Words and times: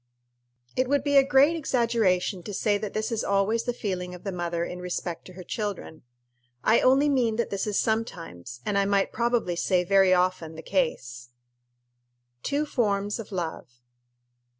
It 0.75 0.87
would 0.87 1.03
be 1.03 1.15
a 1.17 1.23
great 1.23 1.55
exaggeration 1.55 2.41
to 2.41 2.55
say 2.55 2.79
that 2.79 2.95
this 2.95 3.11
is 3.11 3.23
always 3.23 3.65
the 3.65 3.71
feeling 3.71 4.15
of 4.15 4.23
the 4.23 4.31
mother 4.31 4.65
in 4.65 4.79
respect 4.79 5.25
to 5.25 5.33
her 5.33 5.43
children. 5.43 6.01
I 6.63 6.79
only 6.81 7.07
mean 7.07 7.35
that 7.35 7.51
this 7.51 7.67
is 7.67 7.77
sometimes, 7.79 8.61
and 8.65 8.79
I 8.79 8.85
might 8.85 9.13
probably 9.13 9.55
say 9.55 9.83
very 9.83 10.11
often, 10.11 10.55
the 10.55 10.63
case. 10.63 11.29
_Two 12.43 12.65
Forms 12.67 13.19
of 13.19 13.31
Love. 13.31 13.79